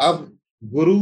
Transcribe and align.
अब 0.00 0.38
Guru 0.64 0.96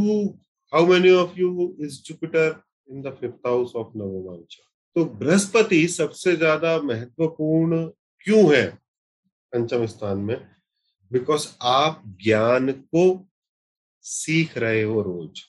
how 0.73 0.85
many 0.85 1.11
of 1.11 1.39
you 1.39 1.77
is 1.81 2.01
Jupiter 2.03 2.63
in 2.89 3.01
the 3.01 3.17
fifth 3.21 3.47
house 3.47 3.75
of 3.75 3.97
navamsha 3.97 4.69
तो 4.95 5.05
बृहस्पति 5.05 5.87
सबसे 5.87 6.35
ज़्यादा 6.35 6.81
महत्वपूर्ण 6.81 7.85
क्यों 8.21 8.55
है 8.55 8.65
पंचम 9.53 9.85
स्थान 9.85 10.17
में? 10.17 10.47
बिकॉज़ 11.11 11.47
आप 11.61 12.03
ज्ञान 12.23 12.71
को 12.71 13.27
सीख 14.01 14.57
रहे 14.57 14.81
हो 14.81 15.01
रोज। 15.01 15.41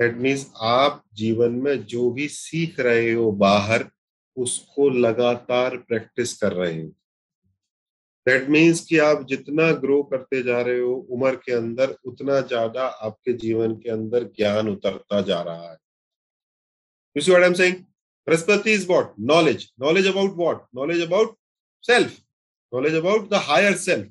दैट 0.00 0.16
मीन्स 0.16 0.52
आप 0.62 1.04
जीवन 1.14 1.52
में 1.52 1.84
जो 1.84 2.10
भी 2.10 2.28
सीख 2.28 2.80
रहे 2.80 3.12
हो 3.12 3.32
बाहर, 3.32 3.90
उसको 4.36 4.90
लगातार 4.90 5.76
प्रैक्टिस 5.76 6.36
कर 6.38 6.52
रहे 6.52 6.82
हो। 6.82 6.92
दैट 8.28 8.48
मीन्स 8.50 8.84
कि 8.86 8.98
आप 8.98 9.26
जितना 9.28 9.70
ग्रो 9.82 10.02
करते 10.12 10.42
जा 10.42 10.60
रहे 10.60 10.78
हो 10.78 10.94
उम्र 11.10 11.34
के 11.44 11.52
अंदर, 11.52 11.96
उतना 12.04 12.40
ज़्यादा 12.40 12.86
आपके 12.86 13.32
जीवन 13.32 13.74
के 13.74 13.90
अंदर 13.90 14.24
ज्ञान 14.36 14.68
उतरता 14.68 15.20
जा 15.20 15.40
रहा 15.42 15.70
है। 15.70 15.76
Brihaspati 18.26 18.72
is 18.72 18.86
what 18.88 19.12
knowledge 19.28 19.68
knowledge 19.80 20.06
about 20.06 20.34
what 20.36 20.64
knowledge 20.76 21.00
about 21.02 21.36
self 21.84 22.16
knowledge 22.72 22.94
about 22.94 23.28
the 23.30 23.40
higher 23.44 23.76
self 23.76 24.06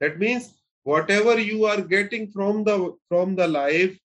that 0.00 0.16
means 0.20 0.48
whatever 1.10 1.40
you 1.40 1.64
are 1.64 1.80
getting 1.86 2.26
from 2.28 2.62
the 2.64 2.78
from 3.08 3.34
the 3.36 3.48
life 3.50 3.98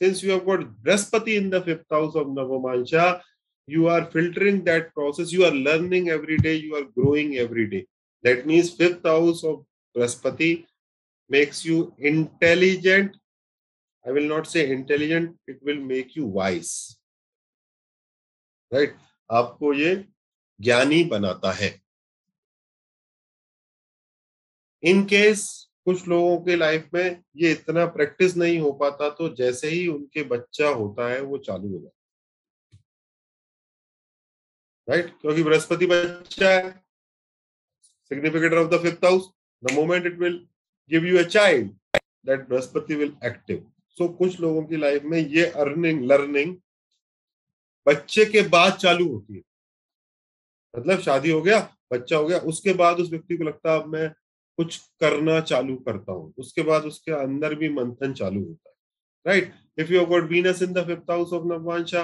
since 0.00 0.24
you 0.24 0.30
have 0.30 0.44
got 0.44 0.66
Brihaspati 0.82 1.36
in 1.36 1.48
the 1.50 1.62
fifth 1.64 1.92
house 1.92 2.16
of 2.16 2.28
navamsha 2.38 3.08
you 3.68 3.86
are 3.86 4.04
filtering 4.12 4.60
that 4.62 4.92
process 4.94 5.34
you 5.34 5.44
are 5.44 5.54
learning 5.68 6.08
every 6.08 6.36
day 6.36 6.54
you 6.54 6.76
are 6.76 6.82
growing 6.98 7.34
every 7.36 7.64
day 7.66 7.84
That 8.24 8.46
means 8.46 8.70
fifth 8.70 9.04
house 9.04 9.44
of 9.44 9.66
Braspati 9.96 10.64
makes 11.30 11.64
you 11.64 11.94
intelligent. 11.98 13.16
I 14.04 14.12
will 14.12 14.28
not 14.28 14.46
say 14.46 14.70
intelligent. 14.70 15.36
It 15.46 15.58
will 15.62 15.80
make 15.80 16.16
you 16.16 16.26
wise. 16.26 16.98
Right 18.72 18.96
आपको 19.30 19.72
ये 19.74 19.94
ज्ञानी 20.60 21.02
बनाता 21.10 21.50
है 21.52 21.68
in 24.82 25.04
case 25.06 25.44
कुछ 25.84 26.06
लोगों 26.08 26.38
के 26.44 26.56
life 26.56 26.88
में 26.94 27.22
ये 27.36 27.52
इतना 27.52 27.84
प्रैक्टिस 27.96 28.36
नहीं 28.36 28.58
हो 28.60 28.72
पाता 28.80 29.08
तो 29.18 29.28
जैसे 29.34 29.68
ही 29.70 29.86
उनके 29.88 30.22
बच्चा 30.32 30.68
होता 30.68 31.08
है 31.10 31.20
वो 31.20 31.38
चालू 31.38 31.68
हो 31.68 31.78
जाता 31.78 32.78
राइट 34.88 35.04
right? 35.04 35.20
क्योंकि 35.20 35.42
बृहस्पति 35.42 35.86
बच्चा 35.86 36.50
है 36.50 36.83
significator 38.14 38.56
of 38.56 38.68
the 38.68 38.82
fifth 38.82 39.04
house 39.04 39.30
the 39.62 39.72
moment 39.72 40.06
it 40.06 40.18
will 40.18 40.36
give 40.90 41.06
you 41.06 41.18
a 41.18 41.22
child 41.28 41.70
that 42.26 42.48
Brihaspati 42.48 42.94
will 42.94 43.12
active 43.24 43.64
so 43.98 44.08
कुछ 44.14 44.40
लोगों 44.40 44.64
की 44.64 44.76
लाइफ 44.76 45.02
में 45.04 45.18
ये 45.18 45.44
अर्निंग 45.62 46.04
लर्निंग 46.10 46.56
बच्चे 47.86 48.24
के 48.24 48.42
बाद 48.48 48.76
चालू 48.76 49.08
होती 49.08 49.36
है 49.36 49.42
मतलब 50.74 51.00
शादी 51.00 51.30
हो 51.30 51.40
गया 51.42 51.58
बच्चा 51.92 52.16
हो 52.16 52.26
गया 52.26 52.38
उसके 52.52 52.72
बाद 52.74 53.00
उस 53.00 53.10
व्यक्ति 53.10 53.36
को 53.36 53.44
लगता 53.44 53.72
है 53.72 53.80
अब 53.80 53.88
मैं 53.88 54.08
कुछ 54.58 54.76
करना 55.00 55.40
चालू 55.42 55.76
करता 55.88 56.12
हूँ 56.12 56.32
उसके 56.38 56.62
बाद 56.62 56.84
उसके 56.84 57.12
अंदर 57.12 57.54
भी 57.54 57.68
मंथन 57.70 58.12
चालू 58.14 58.40
होता 58.40 58.70
है 58.70 58.74
right 59.26 59.52
if 59.78 59.92
you 59.92 60.04
got 60.06 60.30
Venus 60.30 60.62
in 60.62 60.72
the 60.72 60.86
fifth 60.86 61.10
house 61.10 61.32
of 61.32 61.44
navamsha 61.48 62.02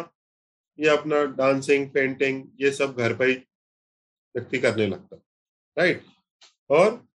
ये 0.78 0.88
अपना 0.88 1.24
डांसिंग 1.36 1.88
पेंटिंग 1.90 2.44
ये 2.60 2.70
सब 2.72 2.96
घर 2.96 3.14
पर 3.14 3.28
ही 3.28 3.34
व्यक्ति 4.34 4.58
करने 4.58 4.86
लगता 4.86 5.16
है 5.16 5.22
राइट 5.80 6.04
और 6.70 7.08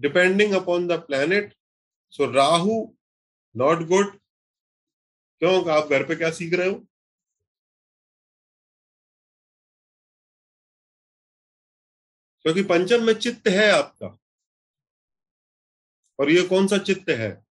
depending 0.00 0.54
upon 0.54 0.86
the 0.88 0.92
planet 0.92 1.54
so 2.10 2.30
Rahu 2.32 2.96
not 3.56 3.78
good 3.78 4.18
क्यों? 5.40 5.70
आप 5.70 5.88
घर 5.88 6.06
पे 6.08 6.16
क्या 6.16 6.30
सीख 6.30 6.54
रहे 6.54 6.68
हो? 6.68 6.78
क्योंकि 12.42 12.62
पंचम 12.62 13.04
में 13.04 13.14
चित्त 13.14 13.48
है 13.48 13.70
आपका। 13.70 14.06
और 16.18 16.30
ये 16.30 16.46
कौन 16.48 16.66
सा 16.66 16.78
चित्त 16.78 17.08
है? 17.10 17.46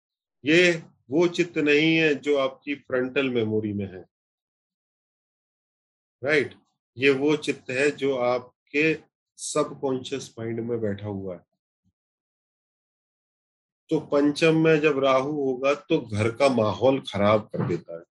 ये 0.45 0.83
वो 1.09 1.27
चित्त 1.27 1.57
नहीं 1.57 1.95
है 1.97 2.15
जो 2.15 2.37
आपकी 2.37 2.75
फ्रंटल 2.75 3.29
मेमोरी 3.29 3.73
में 3.73 3.85
है। 3.85 4.01
राइट 6.23 6.62
ये 6.97 7.09
वो 7.09 7.35
चित्त 7.37 7.69
है 7.71 7.89
जो 7.91 8.15
आपके 8.15 8.93
सबकॉन्शियस 9.39 10.33
माइंड 10.39 10.59
में 10.59 10.79
बैठा 10.81 11.07
हुआ 11.07 11.35
है। 11.35 11.41
तो 13.89 13.99
पंचम 13.99 14.57
में 14.57 14.79
जब 14.81 14.99
राहु 15.03 15.31
होगा 15.33 15.73
तो 15.73 15.99
घर 15.99 16.29
का 16.31 16.49
माहौल 16.49 16.99
खराब 17.11 17.49
कर 17.53 17.67
देता 17.67 17.95
है। 17.95 18.03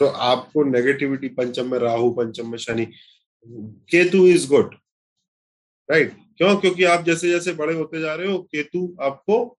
तो 0.00 0.06
आपको 0.06 0.64
नेगेटिविटी 0.64 1.28
पंचम 1.28 1.70
में 1.70 1.78
राहु, 1.78 2.10
पंचम 2.10 2.50
में 2.50 2.58
Shani. 2.58 2.86
Ketu 3.90 4.26
is 4.26 4.48
good 4.48 4.74
right 5.88 6.12
क्यों? 6.36 6.56
क्योंकि 6.56 6.84
आप 6.84 7.04
जैसे 7.04 7.30
जैसे 7.30 7.52
बड़े 7.52 7.74
होते 7.74 8.00
जा 8.00 8.14
रहे 8.14 8.32
हो, 8.32 8.38
केतु 8.42 8.96
आपको 9.00 9.58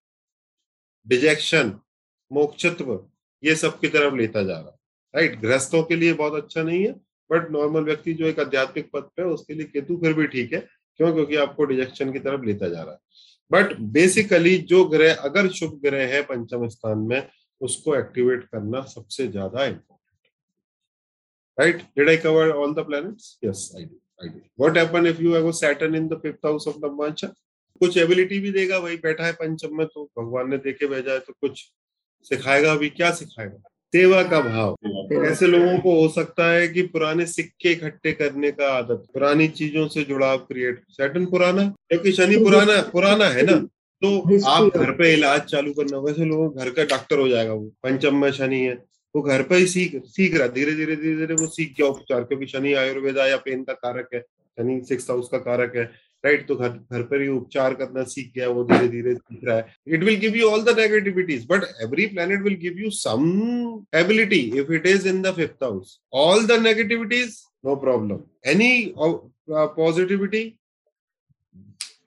डिजेक्शन 1.06 1.78
मोक्षत्व, 2.30 3.08
ये 3.42 3.54
सब 3.56 3.78
की 3.80 3.88
तरफ़ 3.88 4.14
लेता 4.14 4.42
जा 4.42 4.58
रहा 4.58 4.70
है 4.70 4.78
राइट 5.14 5.40
गृहस्थों 5.40 5.82
के 5.82 5.96
लिए 5.96 6.12
बहुत 6.12 6.42
अच्छा 6.42 6.62
नहीं 6.62 6.84
है 6.86 6.92
बट 7.30 7.50
नॉर्मल 7.50 7.84
व्यक्ति 7.84 8.14
जो 8.14 8.26
एक 8.26 8.40
आध्यात्मिक 8.40 8.90
पद 8.92 9.08
पे 9.16 9.22
उसके 9.24 9.54
लिए 9.54 9.66
केतु 9.66 9.96
फिर 9.98 10.12
भी 10.12 10.26
ठीक 10.26 10.52
है। 10.52 10.60
क्यों? 10.60 11.12
क्योंकि 11.14 11.36
आपको 11.36 11.64
डिजेक्शन 11.64 12.12
की 12.12 12.18
तरफ़ 12.20 12.44
लेता 12.44 12.68
जा 12.68 12.82
रहा 12.82 12.92
है। 12.92 12.98
बट 13.50 13.76
बेसिकली 13.92 14.56
जो 14.58 14.84
ग्रह, 14.86 15.14
अगर 15.14 15.48
शुभ 15.50 15.80
ग्रह 15.82 16.06
है 16.14 16.22
पंचम 16.24 16.66
स्थान 16.68 16.98
में, 17.00 17.28
उसको 17.60 17.94
एक्टिवेट 17.96 18.44
करना 18.44 18.80
सबसे 18.84 19.26
ज़्यादा 19.28 19.64
important 19.64 20.30
right 21.58 21.82
did 21.98 22.08
I 22.08 22.16
cover 22.18 22.50
all 22.52 22.74
the 22.74 22.84
planets 22.86 23.38
yes 23.44 23.70
I 23.76 23.84
do 23.84 24.00
I 24.22 24.28
do 24.28 24.40
what 24.60 24.78
happen 24.78 25.06
if 25.06 25.20
you 25.22 25.34
have 25.34 25.50
Saturn 25.54 25.94
in 25.94 26.08
the 26.08 26.18
fifth 26.22 26.46
house 26.46 26.68
of 26.68 26.76
navamsha 26.84 27.26
कुछ 27.80 27.96
एबिलिटी 27.98 28.38
भी 28.40 28.50
देगा, 28.52 28.78
भाई 28.80 28.96
बैठा 28.96 29.26
है 29.26 29.32
पंचम 29.34 29.76
में 29.78 29.86
तो 29.86 30.04
भगवान 30.18 30.50
ने 30.50 30.58
देखे 30.58 30.86
भेजा 30.86 31.12
है 31.12 31.18
तो 31.18 31.32
कुछ 31.40 31.64
सिखाएगा, 32.26 32.72
अभी 32.72 32.88
क्या 32.90 33.10
सिखाएगा? 33.12 33.62
सेवा 33.94 34.22
का 34.22 34.40
भाव। 34.40 34.76
ऐसे 35.24 35.46
लोगों 35.46 35.78
को 35.78 36.00
हो 36.00 36.08
सकता 36.10 36.46
है 36.46 36.66
कि 36.68 36.82
पुराने 36.88 37.26
सिक्के 37.26 37.72
इकट्ठे 37.72 38.12
करने 38.12 38.50
का 38.52 38.68
आदत 38.68 39.06
पुरानी 39.14 39.48
चीज़ों 39.50 39.86
से 39.88 40.02
जुड़ाव 40.04 40.38
क्रिएट 40.40 40.82
सैटन 40.90 41.26
पुराना 41.26 41.66
क्योंकि 41.90 42.12
शनि 42.12 42.36
पुराना 42.36 42.80
पुराना 42.92 43.28
है 43.28 43.42
ना? 43.42 43.56
तो 44.02 44.40
आप 44.48 44.76
घर 44.76 44.90
पे 44.92 45.12
इलाज 45.12 45.40
चालू 45.42 45.72
करना 45.72 45.98
वैसे 45.98 46.24
लोगों 46.24 46.50
घर 46.54 46.70
का 46.70 46.84
डॉक्टर 46.86 47.18
हो 47.18 47.28
जाएगा 47.28 47.52
वो। 47.52 47.70
पंचम 47.82 48.16
में 48.16 48.30
शनि 48.32 48.60
है 48.60 48.74
वो 49.14 49.22
घर 49.22 49.42
पे 49.42 49.56
ही 49.56 49.66
सीख 49.66 50.00
सीख 50.06 50.34
रहा 50.36 50.48
धीरे 50.48 50.72
धीरे 50.74 50.96
धीरे 50.96 51.16
धीरे 51.16 51.34
वो 51.34 51.46
सीख 51.46 51.74
गया 51.78 51.86
उपचार 51.88 52.24
क्योंकि 52.24 52.46
शनि 52.46 52.72
आयुर्वेदा 52.74 53.26
या 53.26 53.36
पेन 53.36 53.62
का 53.64 53.72
कारक 53.74 54.08
है। 54.14 54.24
यानी 54.58 54.80
सिक्स 54.84 55.10
हाउस 55.10 55.28
का 55.32 55.38
कारक 55.40 55.76
है। 55.76 55.84
राइट 56.24 56.46
तो 56.48 56.54
घर 56.56 56.68
घर 56.68 57.02
पर 57.04 57.20
ही 57.20 57.28
उपचार 57.28 57.74
करना 57.74 58.02
सीख 58.04 58.32
गया, 58.34 58.48
वो 58.48 58.64
धीरे 58.64 58.88
धीरे 58.88 59.14
सीख 59.14 59.40
रहा 59.44 59.56
है। 59.56 59.74
It 59.86 60.02
will 60.04 60.16
give 60.20 60.36
you 60.36 60.48
all 60.50 60.62
the 60.64 60.78
negativities 60.78 61.46
but 61.50 61.64
every 61.82 62.06
planet 62.06 62.42
will 62.42 62.54
give 62.60 62.78
you 62.78 62.90
some 62.90 63.24
ability 63.96 64.40
if 64.60 64.72
it 64.72 64.86
is 64.86 65.08
in 65.08 65.20
the 65.22 65.32
fifth 65.36 65.62
house 65.62 65.98
all 66.22 66.46
the 66.46 66.60
negativities 66.62 67.36
no 67.66 67.74
problem 67.82 68.20
any 68.50 68.94
positivity 69.50 70.42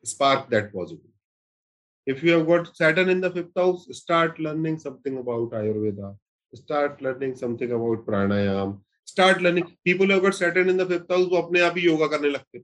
spark 0.05 0.47
that 0.51 0.71
positive 0.71 2.11
if 2.11 2.25
you 2.25 2.35
have 2.35 2.45
got 2.45 2.67
Saturn 2.73 3.09
in 3.09 3.21
the 3.21 3.33
fifth 3.33 3.57
house 3.59 3.85
start 3.97 4.39
learning 4.41 4.77
something 4.79 5.17
about 5.17 5.53
Ayurveda 5.53 6.17
start 6.53 7.03
learning 7.03 7.33
something 7.35 7.71
about 7.71 8.05
pranayama 8.05 8.77
start 9.07 9.41
learning. 9.41 9.65
People 9.85 10.11
have 10.11 10.23
got 10.23 10.35
saturn 10.35 10.69
in 10.69 10.77
the 10.77 10.85
fifth 10.85 11.11
वो 11.11 11.37
अपने 11.37 11.61
आप 11.61 11.77
ही 11.77 11.83
योगा 11.83 12.07
करने 12.07 12.29
लगते 12.29 12.59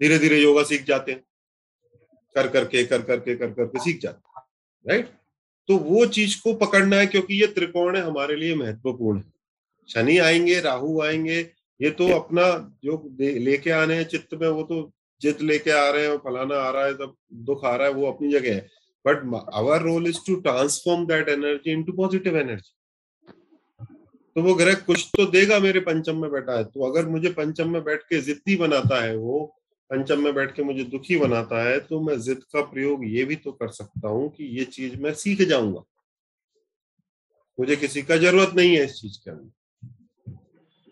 धीरे 0.00 0.18
धीरे 0.18 0.38
योगा 0.38 0.62
सीख 0.62 0.84
जाते 0.84 1.12
हैं। 1.12 1.22
कर 2.34 2.48
करके 2.48 2.84
कर 2.84 3.02
करके 3.02 3.34
कर 3.36 3.50
करके 3.50 3.78
सीख 3.84 4.00
जाते 4.00 4.90
राइट 4.90 5.08
तो 5.68 5.76
वो 5.78 6.04
चीज़ 6.06 6.40
को 6.42 6.52
पकड़ना 6.54 6.96
है 6.96 7.06
क्योंकि 7.06 7.40
ये 7.40 7.46
त्रिकोण 7.46 7.96
है, 7.96 8.02
हमारे 8.02 8.36
लिए 8.36 8.54
महत्वपूर्ण 8.54 9.18
है। 9.18 9.32
शनि 9.88 10.16
आएँगे, 10.18 10.60
राहु 10.60 11.00
आएँगे, 11.02 11.38
ये 11.80 11.90
तो 11.90 12.08
अपना 12.12 12.44
जो 12.84 12.96
लेके 13.20 13.70
आने 13.70 13.94
हैं 13.94 14.04
चित्त 14.04 14.34
में, 14.34 14.48
वो 14.48 14.62
तो 14.62 14.92
जित 15.20 15.42
लेके 15.42 15.70
आ 15.70 15.88
रहे 15.90 16.02
हैं, 16.02 16.10
और 16.10 16.18
फलाना 16.18 16.56
आ 16.56 16.70
रहा 16.70 16.84
है, 16.84 16.94
तब 16.94 17.14
दुख 17.46 17.64
आ 17.64 17.74
रहा 17.76 17.86
है, 17.88 17.92
वो 17.94 18.10
अपनी 18.12 18.32
जगह 18.32 18.54
है। 18.54 18.68
But 19.04 19.22
our 19.54 19.82
role 19.82 20.08
is 20.08 20.18
to 20.26 20.34
transform 20.40 21.06
that 21.06 21.28
energy 21.28 21.72
into 21.72 21.92
positive 21.92 22.36
energy 22.38 22.72
तो 24.40 24.44
वो 24.44 24.54
ग्रह 24.54 24.74
कुछ 24.74 25.04
तो 25.16 25.24
देगा 25.26 25.58
मेरे 25.58 25.80
पंचम 25.80 26.16
में 26.16 26.30
बैठा 26.32 26.56
है। 26.58 26.64
तो 26.64 26.84
अगर 26.84 27.08
मुझे 27.08 27.30
पंचम 27.30 27.70
में 27.70 27.82
बैठ 27.84 28.02
के 28.02 28.20
जिद्दी 28.20 28.54
बनाता 28.56 29.00
है 29.02 29.16
वो, 29.16 29.40
पंचम 29.90 30.22
में 30.24 30.32
बैठ 30.34 30.54
के 30.56 30.62
मुझे 30.62 30.84
दुखी 30.84 31.16
बनाता 31.16 31.62
है 31.64 31.78
तो 31.80 32.00
मैं 32.00 32.18
जिद 32.20 32.44
का 32.54 32.60
प्रयोग 32.62 33.04
ये 33.06 33.24
भी 33.24 33.36
तो 33.36 33.52
कर 33.52 33.68
सकता 33.68 34.08
हूँ 34.08 34.28
कि 34.30 34.44
ये 34.58 34.64
चीज़ 34.66 34.96
मैं 34.96 35.12
सीख 35.14 35.42
जाऊँगा। 35.42 35.82
मुझे 37.58 37.76
किसी 37.76 38.02
का 38.02 38.16
ज़रूरत 38.16 38.54
नहीं 38.56 38.76
है 38.76 38.84
इस 38.84 38.94
चीज़ 38.94 39.18
के 39.18 39.30
अंदर। 39.30 40.32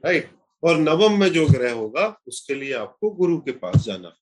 राइट 0.05 0.31
और 0.63 0.79
नवम 0.79 1.19
में 1.21 1.29
जो 1.29 1.47
ग्रह 1.49 1.73
होगा, 1.73 2.07
उसके 2.27 2.55
लिए 2.55 2.73
आपको 2.75 3.11
गुरु 3.11 3.39
के 3.39 3.53
पास 3.55 3.85
जाना। 3.85 4.19